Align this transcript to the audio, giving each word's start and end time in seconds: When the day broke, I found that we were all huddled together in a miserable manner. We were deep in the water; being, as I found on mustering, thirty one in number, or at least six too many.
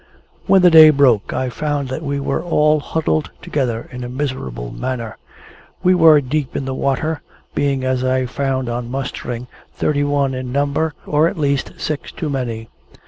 When 0.47 0.63
the 0.63 0.71
day 0.71 0.89
broke, 0.89 1.31
I 1.31 1.51
found 1.51 1.89
that 1.89 2.01
we 2.01 2.19
were 2.19 2.41
all 2.41 2.79
huddled 2.79 3.29
together 3.39 3.87
in 3.91 4.03
a 4.03 4.09
miserable 4.09 4.71
manner. 4.71 5.19
We 5.83 5.93
were 5.93 6.19
deep 6.21 6.55
in 6.55 6.65
the 6.65 6.73
water; 6.73 7.21
being, 7.53 7.83
as 7.83 8.03
I 8.03 8.25
found 8.25 8.67
on 8.67 8.89
mustering, 8.89 9.45
thirty 9.75 10.03
one 10.03 10.33
in 10.33 10.51
number, 10.51 10.95
or 11.05 11.27
at 11.27 11.37
least 11.37 11.73
six 11.77 12.11
too 12.11 12.31
many. 12.31 12.67